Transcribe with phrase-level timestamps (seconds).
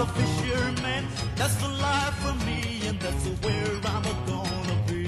[0.00, 1.06] a fisherman.
[1.36, 5.06] That's the life for me, and that's where I'm gonna be.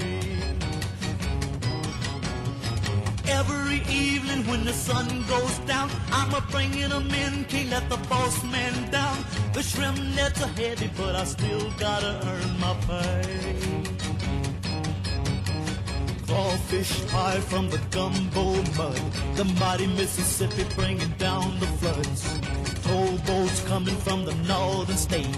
[3.25, 7.97] Every evening when the sun goes down, I'm a bringing them in, can't let the
[8.07, 9.17] boss man down.
[9.53, 13.63] The shrimp nets are heavy, but I still gotta earn my pay.
[16.27, 18.45] Crawfish high from the gumbo
[18.77, 19.01] mud,
[19.35, 22.42] the mighty Mississippi bringing down the floods.
[22.93, 25.35] Towboats coming from the northern state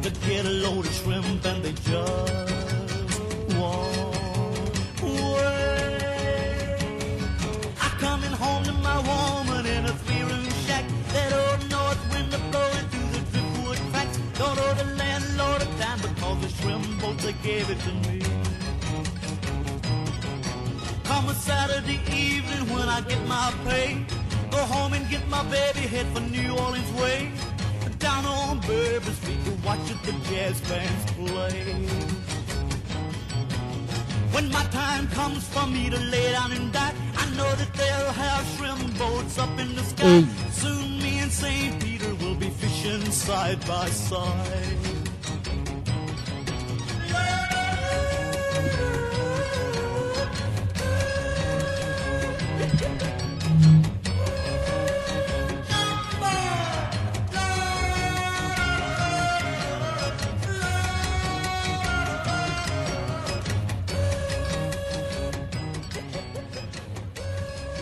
[0.00, 2.32] to get a load of shrimp, and they just
[3.58, 4.22] won't
[5.02, 5.98] wait.
[7.82, 10.84] I'm coming home to my woman in a three-room shack.
[11.12, 14.16] That old north wind blowing through the driftwood cracks.
[14.38, 18.22] Don't owe the landlord a dime because the shrimp boats they gave it to me.
[21.04, 24.06] Come a Saturday evening when I get my pay.
[24.64, 27.30] Home and get my baby, head for New Orleans way.
[27.98, 31.64] Down on Bourbon Street to watch the jazz bands play.
[34.32, 38.12] When my time comes for me to lay down and die, I know that they'll
[38.12, 40.24] have shrimp boats up in the sky.
[40.50, 41.82] Soon me and St.
[41.82, 44.93] Peter will be fishing side by side.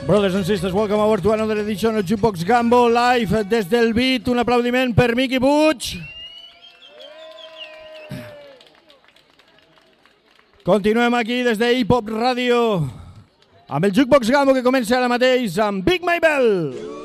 [0.06, 4.27] Brothers and sisters, welcome aboard to another edition of Jukebox Gambo live desde el beat.
[4.28, 5.97] Un aplaudiment per Mickey Butch.
[10.65, 12.91] Continuem aquí des de Hip Hop Radio
[13.69, 16.75] amb el Jukebox Gambo que comença ara mateix amb Big Maybell.
[16.75, 17.02] Do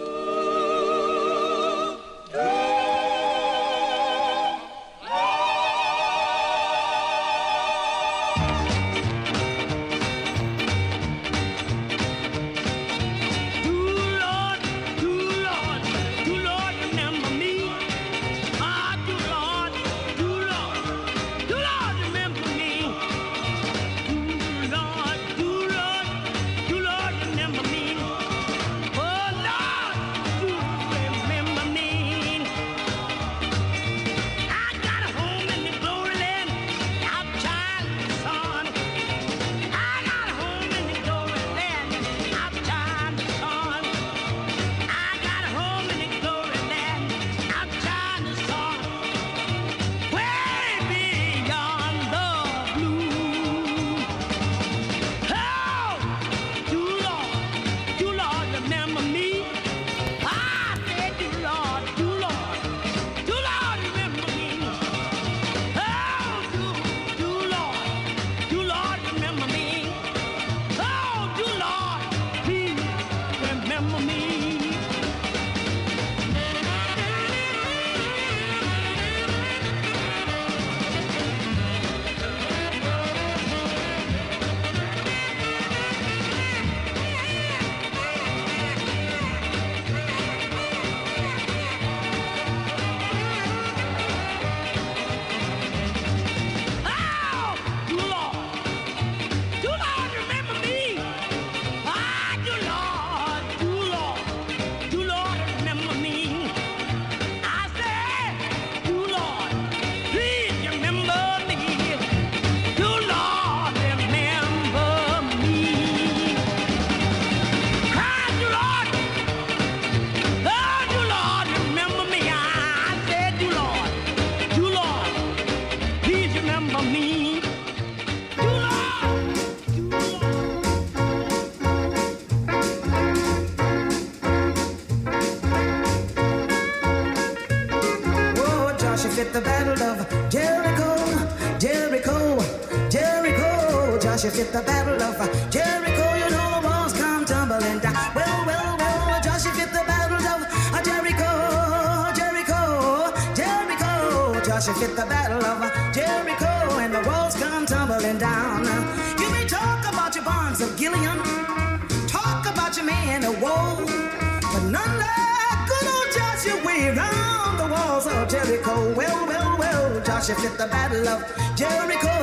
[166.78, 168.94] way round the walls of Jericho.
[168.94, 171.20] Well, well, well, Joshua fit the battle of
[171.56, 172.16] Jericho.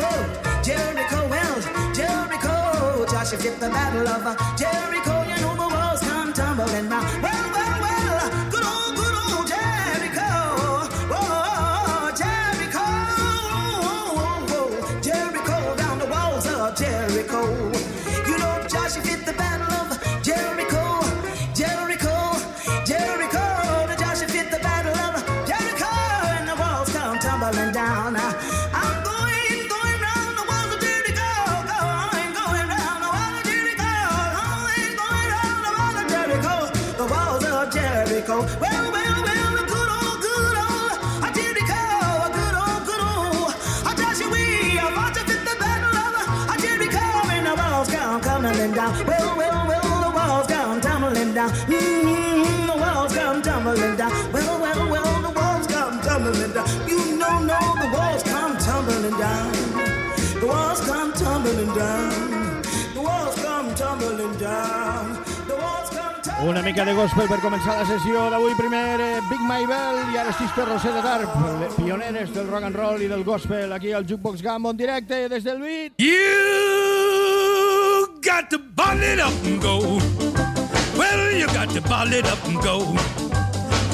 [0.62, 1.54] Jericho, well,
[1.92, 3.06] Jericho.
[3.10, 4.22] Joshua fit the battle of
[4.56, 5.14] Jericho.
[5.30, 7.04] You know the walls come tumbling down.
[7.22, 10.30] Well, well, well, good old, good old Jericho.
[11.18, 12.86] Oh, Jericho.
[13.86, 17.42] Oh, oh, Jericho, down the walls of Jericho.
[18.28, 19.73] You know Joshua fit the battle
[66.44, 68.52] Una mica de gospel per començar la sessió d'avui.
[68.58, 71.30] Primer eh, Big My Bell i ara Sister Rosetta Tarp,
[71.78, 75.42] pioneres del rock and roll i del gospel aquí al Jukebox Gambo en directe des
[75.44, 75.92] del beat.
[75.96, 76.12] You
[78.20, 79.78] got to bottle it up and go.
[80.98, 82.92] Well, you got to bottle it up and go.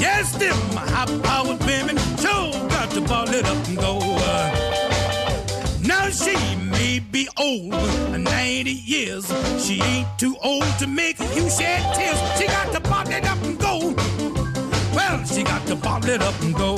[0.01, 3.99] Yes, them high-powered women sure got to bottle it up and go.
[4.03, 4.70] Uh,
[6.13, 7.71] she may be old,
[8.19, 9.27] 90 years.
[9.65, 12.19] She ain't too old to make you shed tears.
[12.39, 13.95] She got to bottle it up and go.
[14.95, 16.75] Well, she got to bottle it up and go.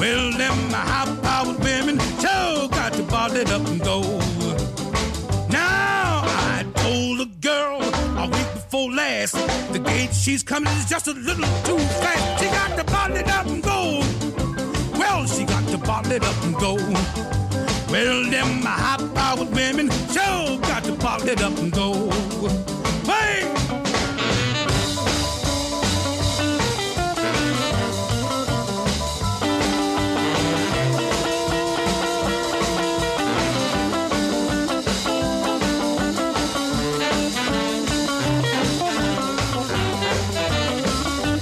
[0.00, 4.02] Well, them high-powered women sure got to bottle it up and go.
[5.50, 7.80] Now I told a girl
[8.18, 9.34] a week before last
[9.72, 12.42] the gate she's coming is just a little too fast.
[12.42, 14.00] She got to bottle it up and go.
[14.98, 17.47] Well, she got to bottle it up and go.
[17.90, 22.10] Well, them high-powered women sure got to bottle it up and go.
[23.04, 23.44] Hey!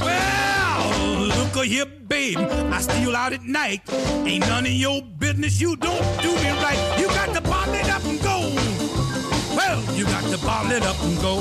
[0.01, 2.39] Well, look a here, babe.
[2.39, 3.83] I steal out at night.
[4.25, 5.61] Ain't none of your business.
[5.61, 5.86] You do
[10.57, 11.37] bottle it up and go.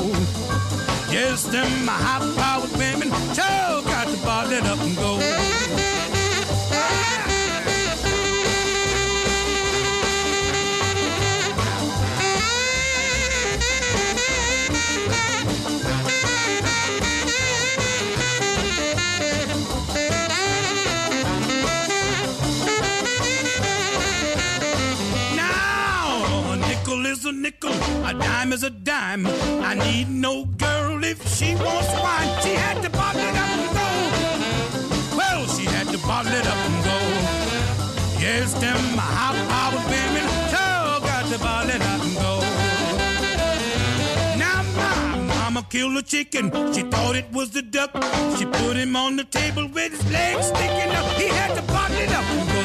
[1.10, 5.55] Yes, them high-powered women sure got to bottle it up and go.
[28.46, 29.26] Dime is a dime.
[29.64, 32.30] I need no girl if she wants wine.
[32.44, 35.18] She had to bottle it up and go.
[35.18, 36.98] Well, she had to bottle it up and go.
[38.20, 42.34] Yes, them high-powered women sure got to bottle it up and go.
[44.38, 46.52] Now my mama killed a chicken.
[46.74, 47.92] She thought it was the duck.
[48.38, 51.06] She put him on the table with his legs sticking up.
[51.18, 52.62] He had to bottle it up and go.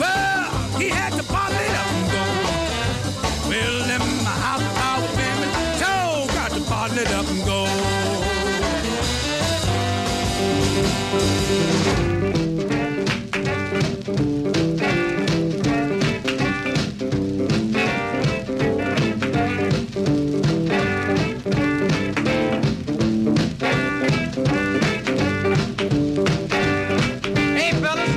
[0.00, 1.24] Well, he had to
[7.04, 7.64] it up and go.
[27.54, 28.14] Hey, fellas,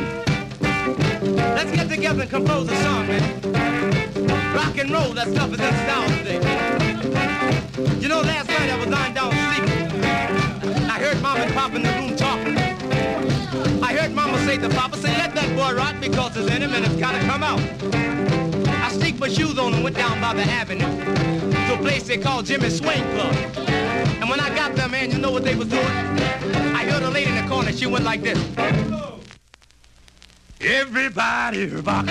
[1.56, 4.54] let's get together and compose a song, man.
[4.56, 6.17] Rock and roll, that stuff is in style
[8.18, 10.02] know, last night I was lying down sleeping.
[10.90, 12.58] I heard mom and pop in the room talking.
[13.84, 16.86] I heard mama say to papa, say, let that boy rock because in him and
[16.86, 17.62] it's gotta come out.
[18.86, 20.90] I sneaked my shoes on and went down by the avenue
[21.68, 23.36] to a place they call Jimmy's Swing Club.
[24.20, 25.86] And when I got there, man, you know what they was doing?
[25.86, 28.40] I heard a lady in the corner, she went like this.
[30.60, 32.08] Everybody rock,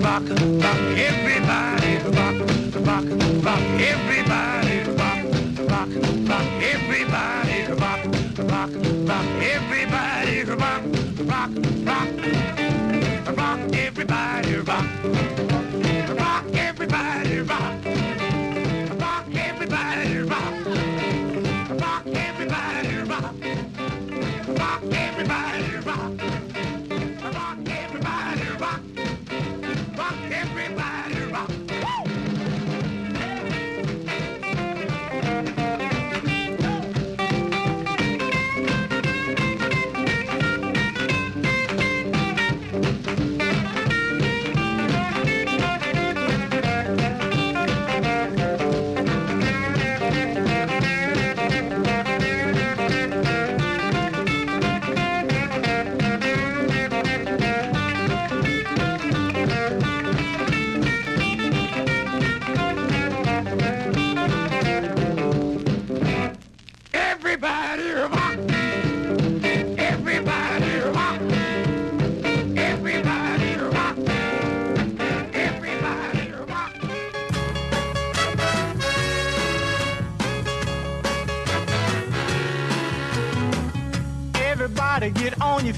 [0.00, 0.80] rock, rock.
[1.10, 2.36] Everybody rock,
[2.86, 3.04] rock,
[3.44, 3.60] rock.
[3.78, 4.59] Everybody
[6.30, 6.46] rock.
[6.62, 8.04] Everybody rock,
[8.50, 8.70] rock,
[9.08, 9.26] rock.
[9.42, 10.82] Everybody rock,
[11.30, 11.50] rock,
[11.88, 12.08] rock.
[13.36, 14.56] Rock, everybody.
[14.56, 14.99] Rock,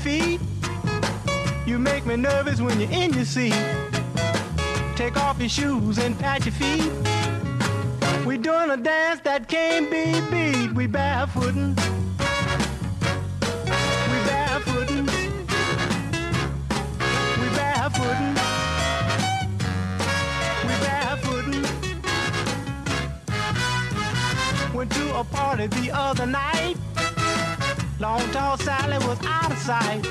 [0.02, 0.40] feet.
[1.64, 3.54] You make me nervous when you're in your seat.
[4.96, 6.90] Take off your shoes and pat your feet.
[8.26, 10.72] We doing a dance that can't be beat.
[10.74, 11.76] We barefootin'.
[14.10, 15.06] We barefootin'.
[17.40, 18.34] We barefootin'.
[20.66, 21.62] We barefootin'.
[24.74, 26.76] Went to a party the other night.
[28.02, 30.02] Long tall Sally was out of sight.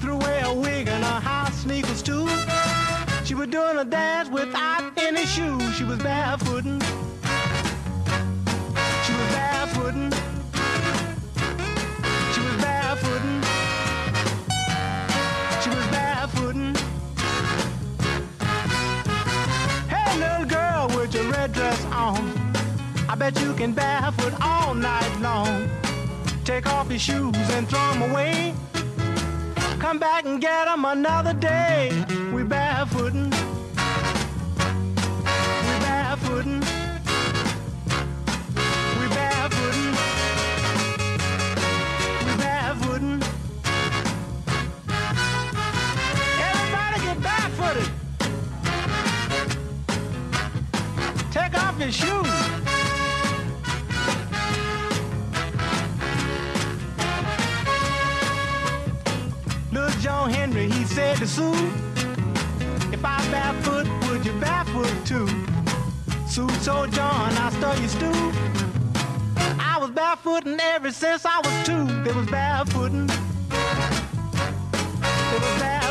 [0.00, 2.28] Threw away a wig and her house sneakers too.
[3.24, 5.74] She was doing a dance without any shoes.
[5.74, 6.80] She was barefootin'.
[9.04, 10.12] She was barefootin'.
[12.32, 13.42] She was barefootin'.
[15.62, 16.76] She was barefootin'.
[19.88, 22.54] Hey, little girl with your red dress on.
[23.08, 25.87] I bet you can barefoot all night long.
[26.48, 28.54] Take off your shoes and throw them away.
[29.78, 31.90] Come back and get them another day.
[32.32, 33.28] We barefootin'.
[35.66, 36.60] We barefootin'.
[38.98, 39.92] We barefootin'.
[42.24, 43.22] We barefootin'.
[46.48, 47.90] Everybody get barefooted.
[51.30, 52.67] Take off your shoes.
[60.98, 61.52] Said to Sue,
[62.92, 65.28] if I barefoot, would you barefoot too?
[66.26, 68.32] Sue told John, I stole your stew.
[69.60, 71.86] I was barefooting ever since I was two.
[72.02, 73.06] They was barefooting.
[73.48, 75.87] They was barefooting.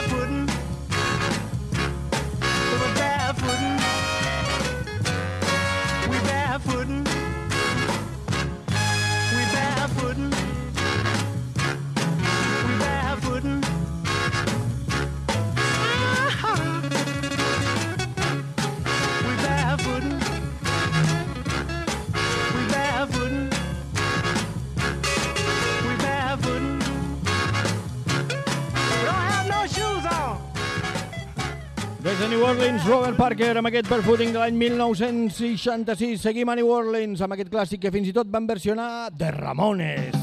[32.18, 36.24] Des de New Orleans, Robert Parker, amb aquest barefooting de l'any 1966.
[36.24, 40.16] Seguim a New Orleans amb aquest clàssic que fins i tot van versionar de Ramones.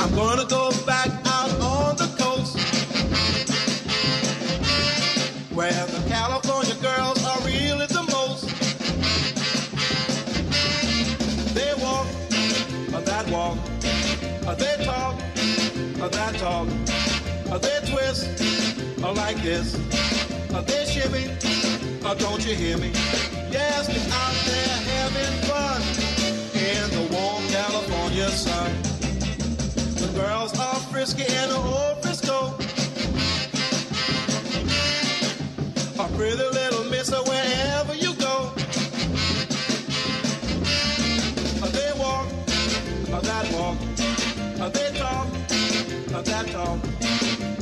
[0.00, 2.56] I'm gonna go back out on the coast
[5.52, 5.95] where the
[16.38, 16.68] talk,
[17.62, 18.28] they twist,
[19.00, 19.72] like this,
[20.66, 21.28] they shimmy,
[22.18, 22.90] don't you hear me?
[23.50, 25.80] Yes, they're out there having fun
[26.54, 28.70] in the warm California sun.
[29.94, 32.54] The girls are frisky in the old Frisco.
[35.98, 38.05] A pretty little misser wherever you
[46.16, 46.78] uh, that talk,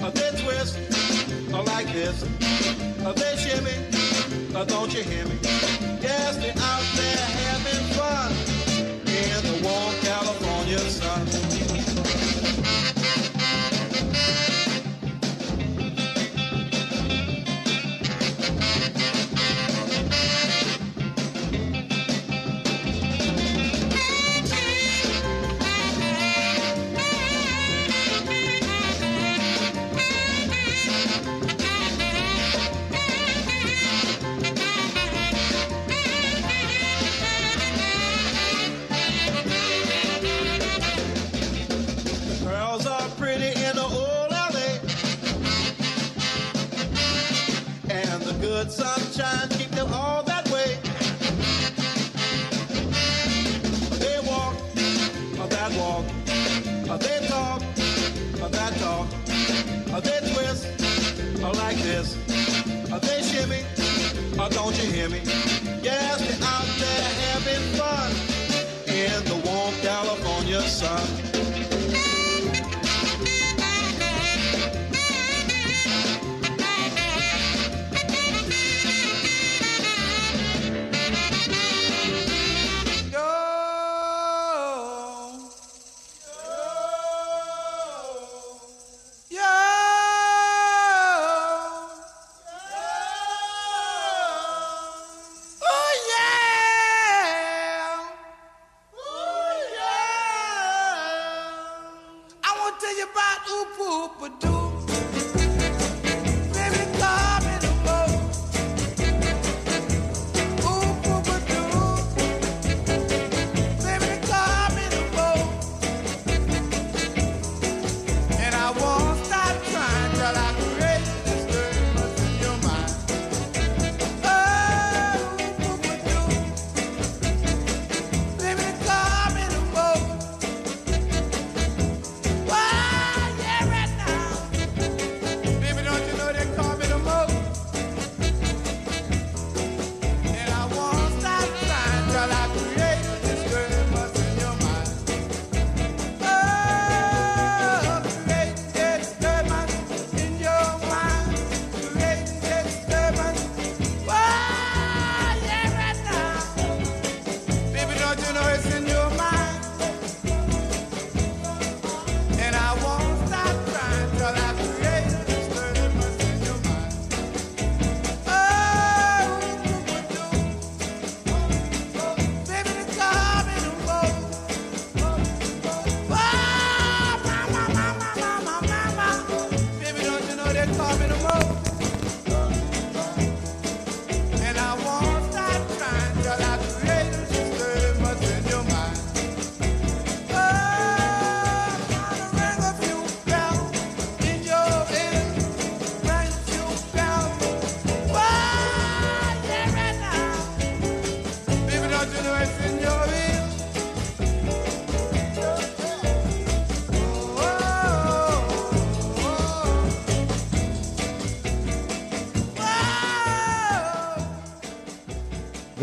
[0.01, 0.79] uh, they twist,
[1.53, 2.23] uh, like this,
[3.05, 5.44] uh, they shimmy, uh, don't you hear me?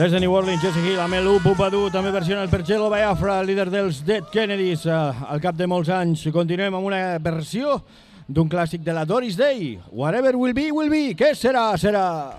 [0.02, 4.00] Des de New Orleans, Jesse Hill, Amelou, Pupadú, també versiona el Percello Biafra, líder dels
[4.02, 4.96] Dead Kennedys, eh,
[5.30, 6.24] al cap de molts anys.
[6.34, 7.78] Continuem amb una versió
[8.26, 12.34] d'un clàssic de la Doris Day, Whatever Will Be, Will Be, què serà, serà...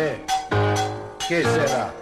[0.00, 0.16] Eh,
[1.28, 1.99] què serà?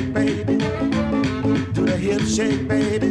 [0.00, 0.56] Shake, baby.
[1.74, 3.10] Do the hip shake, baby.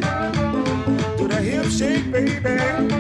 [1.18, 2.99] Do the hip shake, baby.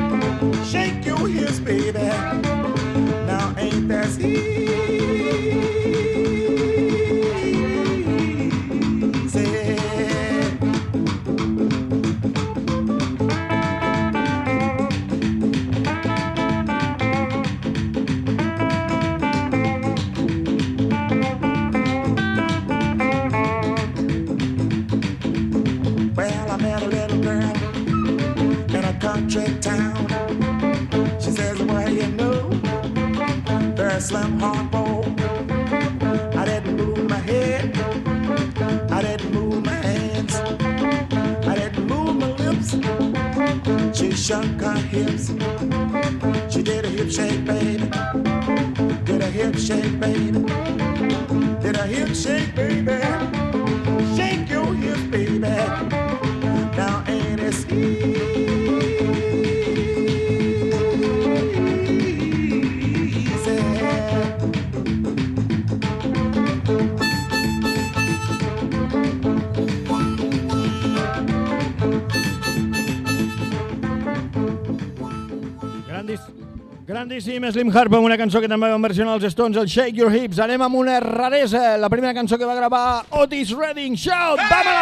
[77.51, 80.39] Slim Harp amb una cançó que també van versionar els Stones, el Shake Your Hips.
[80.43, 83.97] Anem amb una raresa, la primera cançó que va gravar Otis Redding.
[83.97, 84.37] Shout!
[84.49, 84.75] Dama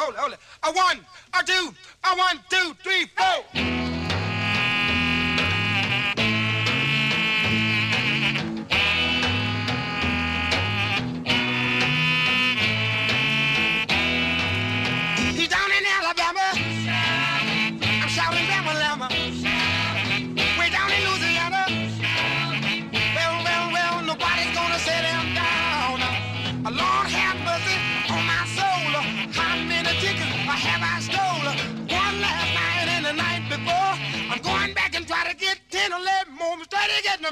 [0.00, 0.38] hold it, hold it.
[0.62, 1.00] A one,
[1.34, 1.74] a two,
[2.04, 3.89] a one, two, three, four.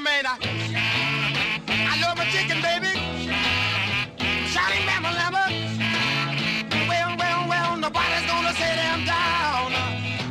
[0.01, 0.25] Man.
[0.25, 2.93] I, love my chicken, baby.
[4.47, 5.43] Shouting Bama Lama.
[6.87, 9.73] Well, well, well, nobody's gonna set him down.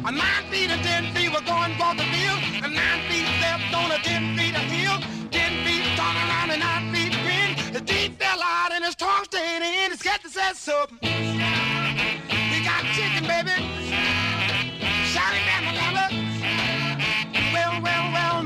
[0.07, 2.37] A nine feet and ten feet, we're going for the deal.
[2.65, 4.99] A nine feet left on a ten feet of hill.
[5.31, 7.51] Ten feet turn around and nine feet grin.
[7.73, 9.91] His teeth fell out and his tongue stayed in.
[9.91, 10.99] His cat said something.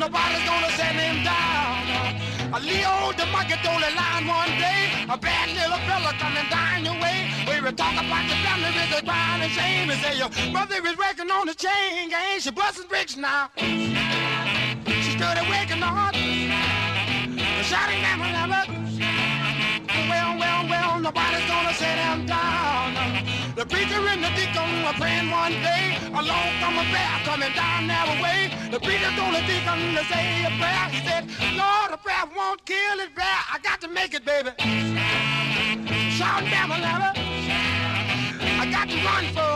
[0.02, 1.78] Nobody's gonna set him down.
[2.56, 7.18] A Leo the a line one day, a bad little fella coming down your way.
[7.48, 9.90] We were talking about the family with a crying and shame.
[9.90, 12.40] And say your brother is working on the chain gang.
[12.40, 13.50] She busting bricks now.
[13.56, 15.82] She started waking.
[17.70, 19.41] Shouting the ladder.
[20.12, 22.88] Well, well, well, nobody's gonna set him down.
[23.56, 25.96] The preacher and the deacon were praying one day.
[26.20, 28.40] Along come a bear coming down their way.
[28.70, 30.86] The preacher told the deacon to say a prayer.
[30.94, 31.24] He said,
[31.56, 33.38] Lord, a prayer won't kill it, bear.
[33.54, 34.50] I got to make it, baby.
[36.18, 37.12] Shout the ladder.
[38.62, 39.51] I got to run for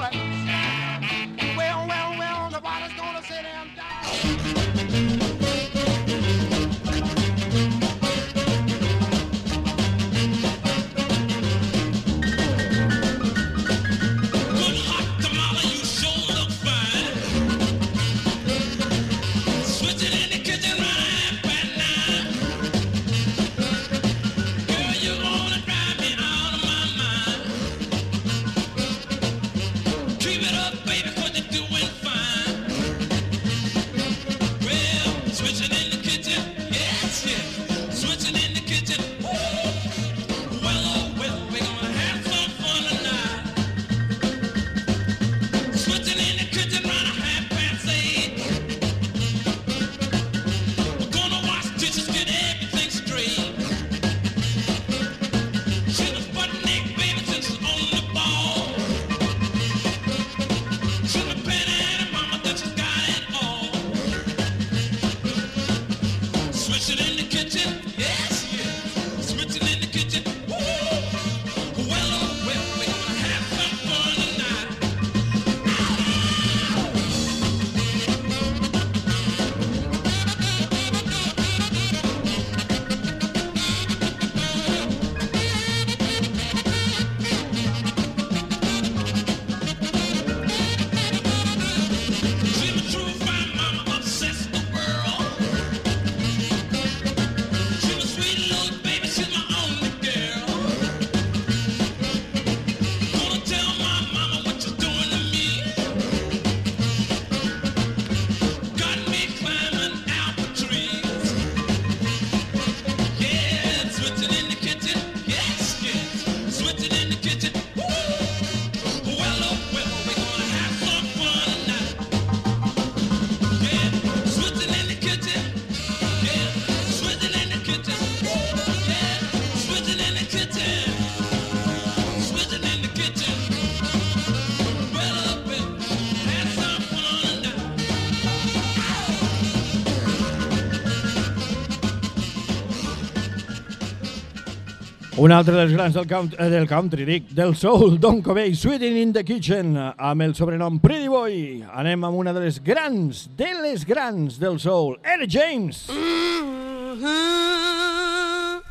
[145.27, 148.97] Un altre dels grans del country, eh, del country dic, del soul, Don Covey, Sweeting
[148.97, 151.65] in the Kitchen, amb el sobrenom Pretty Boy.
[151.67, 155.89] Anem amb una de les grans, de les grans del soul, Eric James.
[155.91, 158.63] Mm -hmm.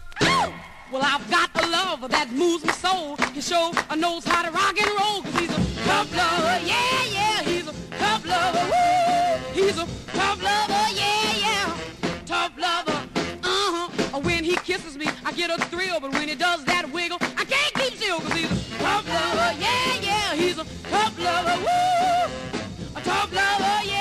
[0.93, 3.17] Well, I've got a lover that moves my soul.
[3.33, 7.43] He sure knows how to rock and roll, cause he's a tough lover, yeah, yeah.
[7.43, 9.39] He's a tough lover, woo.
[9.51, 11.84] He's a tough lover, yeah, yeah.
[14.15, 15.99] Or when he kisses me, I get a thrill.
[15.99, 18.21] But when he does that wiggle, I can't keep still.
[18.21, 20.35] Cause he's a pump lover, yeah, yeah.
[20.35, 22.31] He's a pump lover, woo.
[22.95, 23.94] A pump lover, yeah.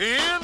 [0.00, 0.39] Here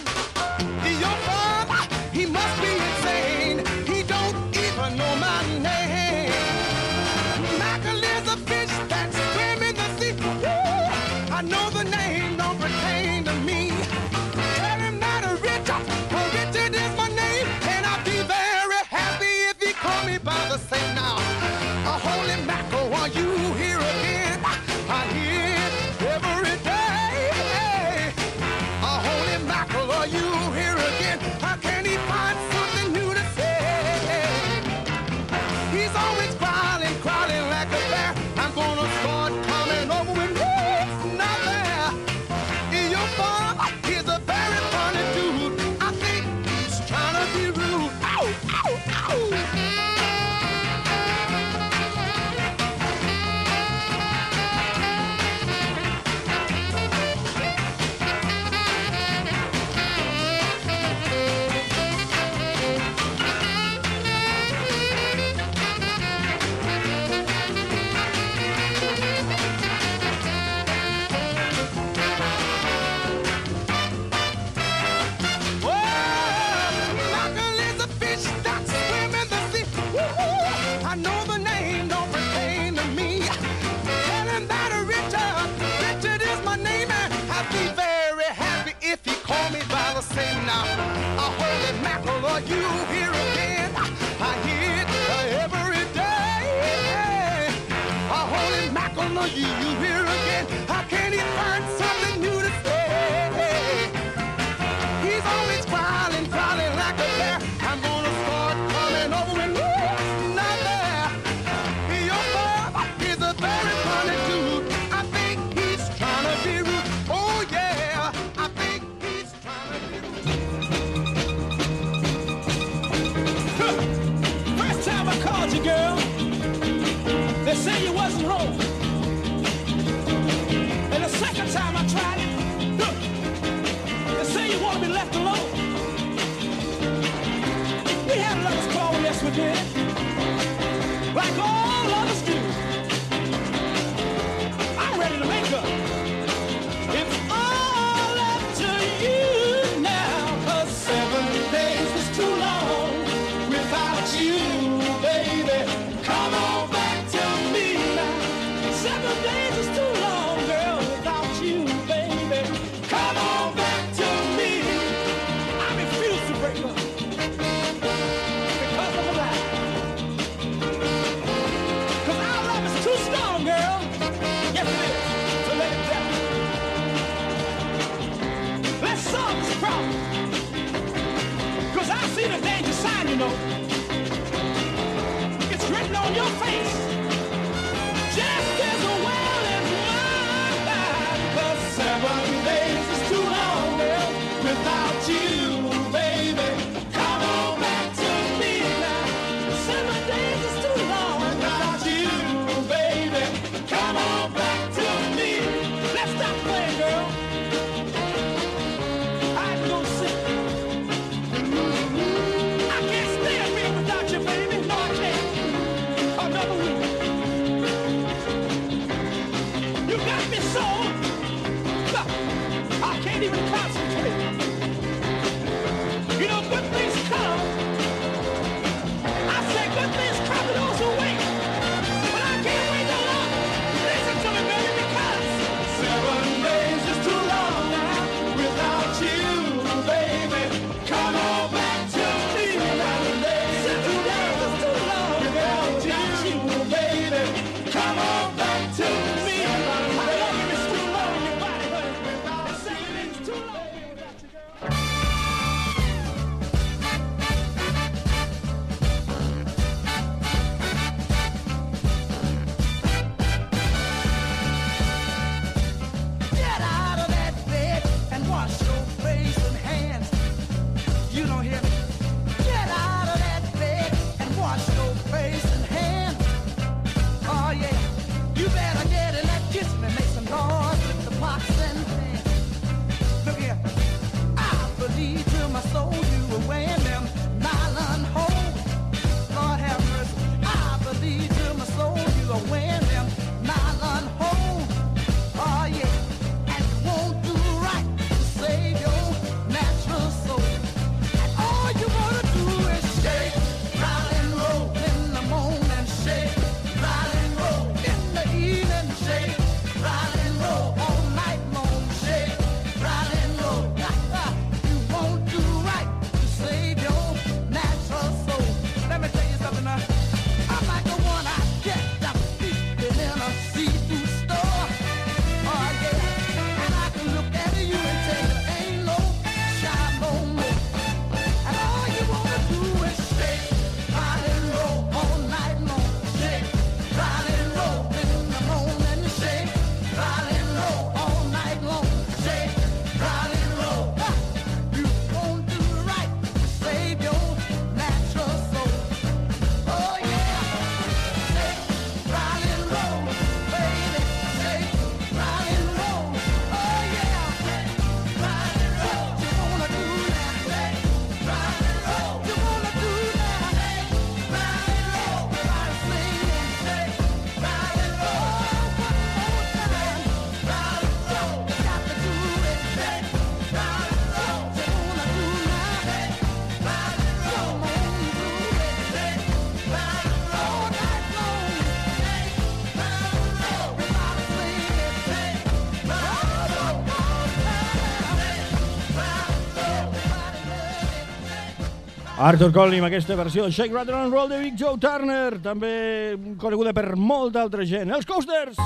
[392.27, 393.45] Arthur Conley amb aquesta versió.
[393.47, 397.93] De Shake, Rattle and Roll de Big Joe Turner, també coneguda per molta altra gent.
[397.95, 398.59] Els Coasters!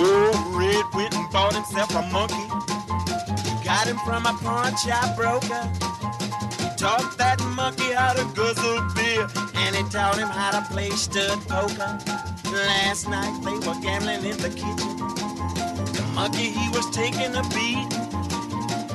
[0.00, 2.40] Oh, Red went and bought himself a monkey.
[3.68, 5.60] Got him from a pawn shop broker.
[6.80, 11.38] Taught that monkey how to guzzle beer And he taught him how to play stud
[11.46, 11.98] poker.
[12.48, 15.69] Last night they were gambling in the kitchen.
[16.00, 17.90] The monkey, he was taking a beat.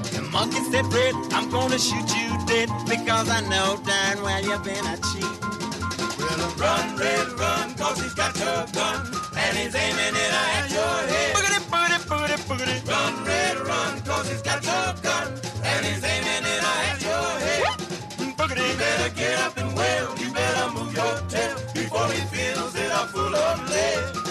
[0.10, 4.64] The monkey said, Red, I'm gonna shoot you dead because I know darn well you've
[4.64, 5.38] been a cheat.
[6.18, 9.06] Well, run, Red, run, cause he's got your gun
[9.38, 11.36] and he's aiming it at your head.
[11.36, 12.90] Boogity, boogity, boogity, boogity.
[12.90, 15.28] Run, Red, run, cause he's got your gun
[15.64, 17.64] and he's aiming it at your head.
[18.34, 18.72] Boogity.
[18.72, 22.92] You better get up and wail, you better move your tail before he fills it
[22.92, 24.25] up full of lead.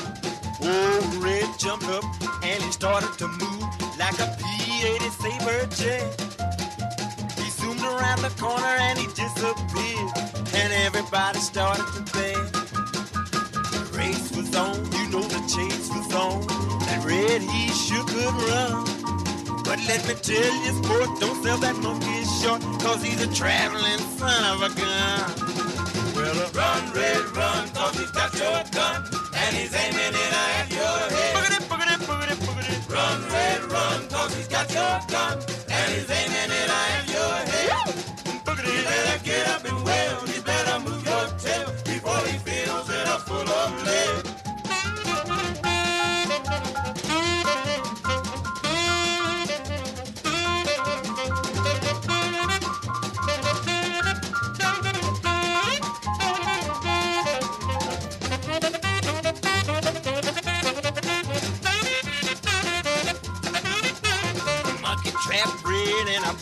[1.24, 2.04] Red jumped up
[2.44, 3.64] and he started to move
[3.98, 6.04] like a P-80 Sabre jet.
[7.38, 10.12] He zoomed around the corner and he disappeared,
[10.54, 12.44] and everybody started to bed.
[13.72, 16.46] The race was on, you know the chase was on.
[16.84, 18.84] That Red he sure could run.
[19.64, 23.98] But let me tell you, sport, don't sell that monkey short, cause he's a traveling
[24.20, 25.32] son of a gun.
[26.14, 30.70] Well, uh, run, Red, run, cause he's got your gun and he's aiming it at
[30.70, 31.34] your head.
[32.88, 37.13] Run, Red, run, cause he's got your gun and he's aiming it at your head.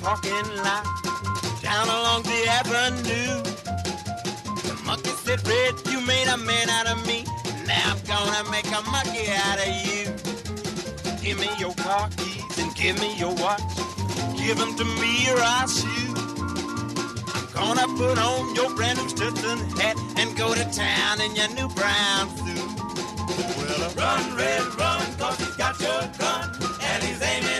[0.02, 0.84] Parking lot
[1.62, 3.40] down along the avenue.
[4.66, 7.24] The monkey said, Red, you made a man out of me.
[7.68, 10.10] Now I'm gonna make a monkey out of you.
[11.22, 13.62] Give me your car keys and give me your watch.
[14.36, 16.18] Give them to me or I'll shoot.
[17.54, 21.48] I'm gonna put on your brand new Stetson hat and go to town in your
[21.54, 22.58] new brown suit.
[23.56, 26.50] Well, run, Red, run, cause he's got your gun
[26.82, 27.51] and he's aiming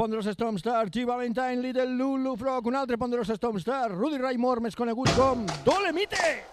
[0.00, 1.04] New York, Ponderosa Stormstar, G.
[1.04, 6.44] Valentine, Little Lulu Frog, un altre Ponderosa Stormstar, Rudy Ray Moore, més conegut com Dolemite!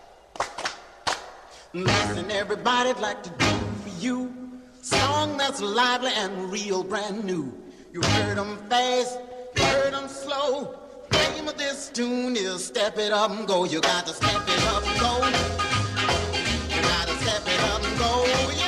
[1.74, 3.46] Listen, everybody, I'd like to do
[3.84, 4.32] for you
[4.82, 7.54] song that's lively and real brand new.
[7.94, 9.20] You heard 'em fast,
[9.56, 10.76] you heard 'em slow.
[11.12, 13.64] Name of this tune is Step It Up and Go.
[13.64, 15.14] You got to step it up and go.
[16.76, 18.26] You got to step it up and go.
[18.26, 18.67] Yeah,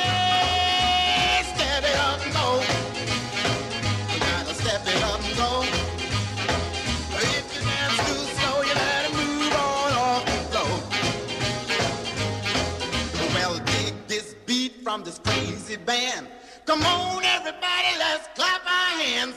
[14.90, 16.26] from this crazy band.
[16.66, 19.36] Come on, everybody, let's clap our hands.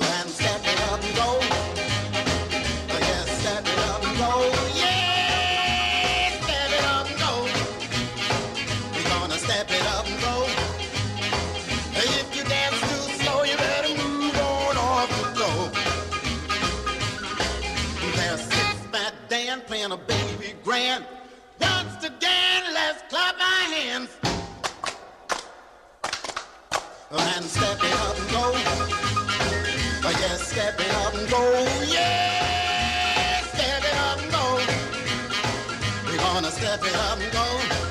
[0.00, 1.40] And step it up and go.
[2.88, 4.32] Yes, step it up and go.
[4.80, 7.32] Yeah, step it up and go.
[8.94, 10.34] We're gonna step it up and go.
[12.00, 15.70] If you dance too slow, you better move on off the floor.
[18.16, 21.04] There's six fat Dan playing a baby grand.
[22.08, 24.08] Again, let's clap our hands.
[27.10, 28.52] And step it up and go.
[30.08, 31.42] Yes, step it up and go.
[31.86, 34.44] Yeah, step it up and go.
[36.06, 37.87] We're gonna step it up and go.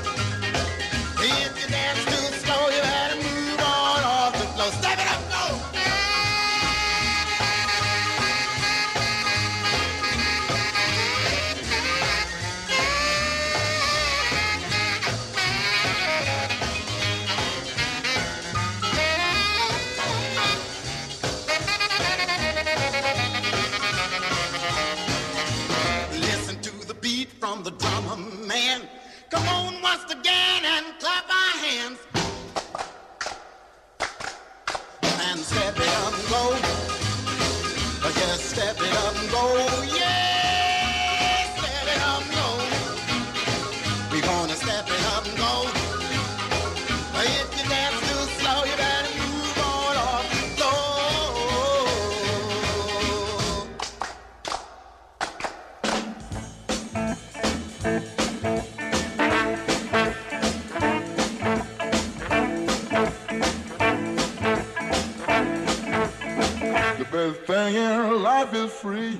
[67.18, 69.20] Best thing in life is free.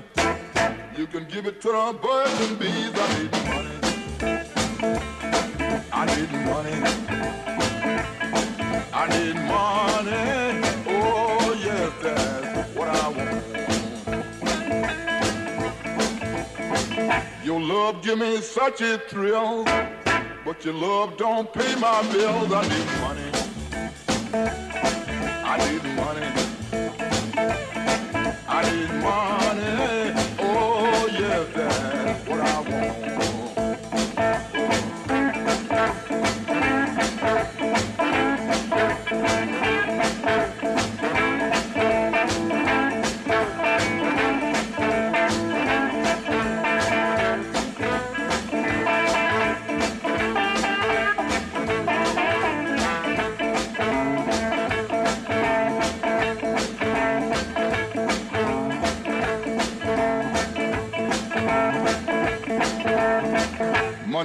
[0.96, 2.92] You can give it to the birds and bees.
[2.94, 3.76] I need money.
[6.00, 6.78] I need money.
[9.00, 10.26] I need money.
[10.94, 13.44] Oh yes, that's what I want.
[17.44, 19.64] Your love give me such a thrill,
[20.44, 22.52] but your love don't pay my bills.
[22.52, 23.28] I need money.
[25.52, 26.27] I need money.
[28.70, 29.97] I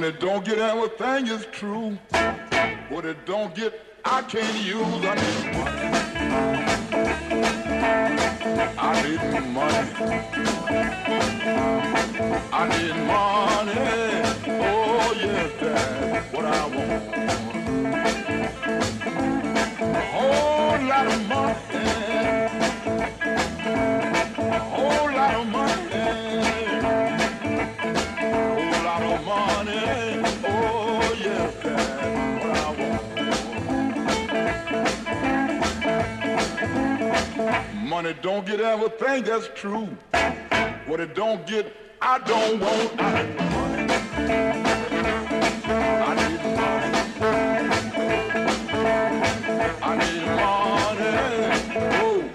[0.03, 1.97] Money don't get everything is true.
[2.89, 3.73] What it don't get,
[4.03, 4.83] I can't use.
[4.83, 5.79] I need money.
[8.77, 9.21] I need
[9.53, 9.91] money.
[12.51, 13.79] I need money.
[14.59, 17.03] Oh yes, that's what I want.
[19.95, 21.55] A whole lot of money.
[24.51, 25.62] A whole lot of money.
[38.03, 39.87] Money don't get everything that's true.
[40.87, 43.01] What it don't get, I don't want.
[43.01, 43.93] I need money.
[46.03, 46.89] I need money.
[49.81, 51.07] I need money.
[52.01, 52.29] Oh,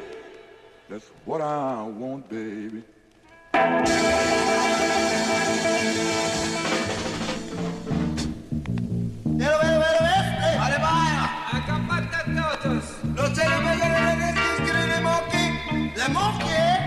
[0.89, 2.83] that's what I want, baby.
[16.09, 16.49] Monkey.
[16.49, 16.78] Le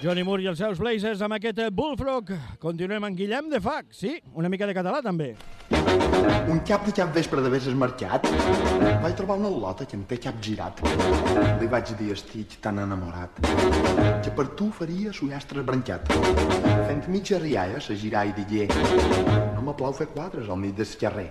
[0.00, 2.32] Johnny Moore i els seus Blazers amb aquest Bullfrog.
[2.62, 4.14] Continuem amb Guillem de Fac, sí?
[4.32, 5.34] Una mica de català, també.
[6.50, 8.26] Un cap de cap vespre d'haver marxat,
[9.02, 10.82] vaig trobar una lota que em té cap girat.
[11.60, 13.42] Li vaig dir estic tan enamorat
[14.24, 16.10] que per tu faria suestre brancat.
[16.88, 18.68] Fent mitja rialla, se girà i digué
[19.60, 21.26] no me plau fer quadres al mig del carrer.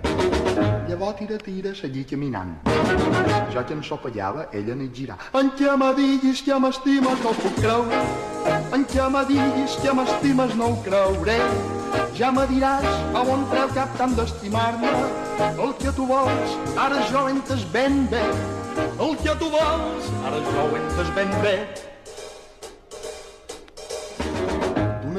[0.88, 2.52] Llavors tira, tira, seguir caminant.
[3.54, 5.18] Jo que ensopellava, ella n'hi girà.
[5.34, 8.04] En què me diguis que m'estimes no ho puc creure.
[8.78, 11.40] En què me diguis que m'estimes no ho creuré.
[12.20, 14.90] Ja me diràs a on treu cap tant d'estimar-me.
[15.48, 16.56] El que tu vols,
[16.86, 18.26] ara jo ho entes ben bé.
[19.06, 21.56] El que tu vols, ara jo ho entes ben bé.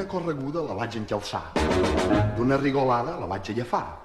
[0.01, 1.43] D'una correguda la vaig encalçar.
[2.37, 3.99] D'una rigolada la vaig agafar.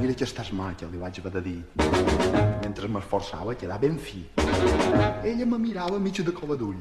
[0.00, 1.60] Mira que estàs maca, li vaig haver de dir,
[2.64, 4.24] mentre m'esforçava a quedar ben fi.
[5.22, 6.80] Ella me mirava mig de cova d'ull.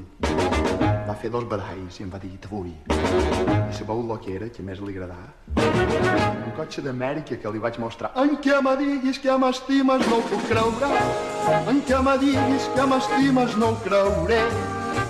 [1.05, 2.73] Va fer dos badalls i em va dir, t'avui.
[2.89, 5.29] I sabeu el que era, que més li agradava?
[6.47, 8.15] Un cotxe d'Amèrica que li vaig mostrar.
[8.17, 10.89] En què me diguis que m'estimes no ho puc creure.
[11.69, 14.41] En què me diguis que m'estimes no ho creuré.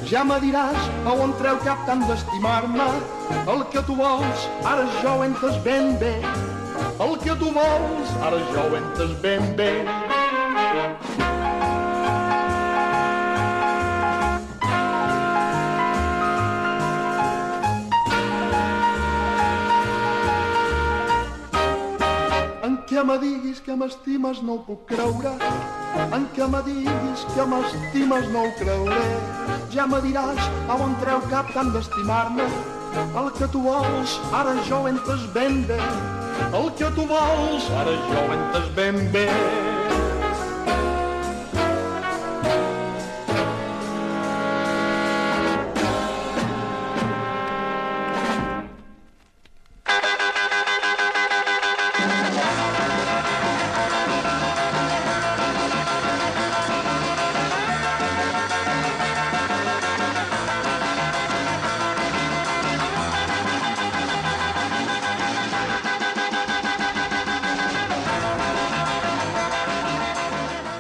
[0.08, 2.86] Ja me diràs a on treu cap tant d'estimar-me.
[3.54, 6.14] El que tu vols, ara jo ho he entès ben bé.
[7.04, 9.72] El que tu vols, ara jo ho he entès ben bé.
[22.64, 25.36] En què me diguis que m'estimes no ho puc creure.
[26.18, 29.06] En què me diguis que m'estimes no ho creuré.
[29.74, 32.48] Ja me diràs a on treu cap tant d'estimar-me.
[33.22, 35.80] El que tu vols, ara jo ho he entès ben bé.
[36.52, 39.28] El que tu vols, ara jo ho he entès ben bé.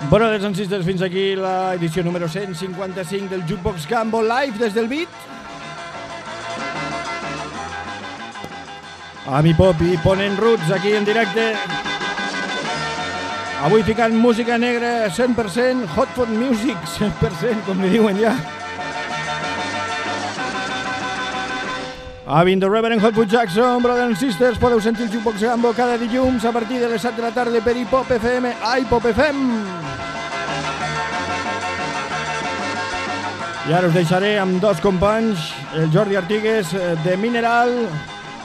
[0.09, 4.87] Brothers and Sisters, fins aquí la edició número 155 del Jukebox Gambo Live des del
[4.87, 5.09] beat.
[9.27, 11.49] Ami Pop i Ponent Roots aquí en directe.
[13.67, 18.56] Avui ficant música negra 100%, hot pot music 100%, com li diuen ja.
[22.27, 26.43] Having the Reverend Hotwood Jackson, Brothers and Sisters, podeu sentir el Jukebox Gambo cada dilluns
[26.43, 29.45] a partir de les 7 de la tarda per Hipop FM, a Hipop FM.
[33.69, 35.39] I ara us deixaré amb dos companys,
[35.79, 37.71] el Jordi Artigues eh, de Mineral,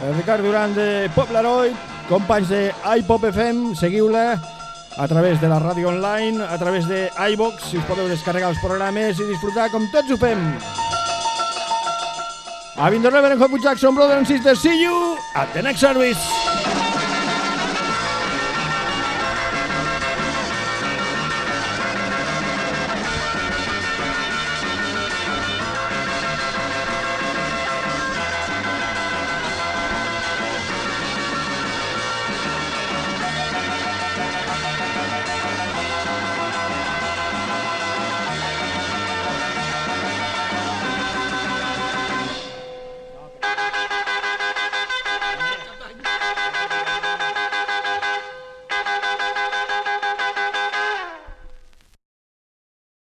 [0.07, 1.75] el Ricard Duran de Pobleroid,
[2.07, 2.63] companys de
[3.01, 4.39] iPop FM, seguiu-la
[4.95, 8.63] a través de la ràdio online, a través de iVox, si us podeu descarregar els
[8.63, 10.53] programes i disfrutar com tots ho fem.
[12.75, 16.52] Having the Reverend Hope Jackson, Brother and Sisters, see you at the next service.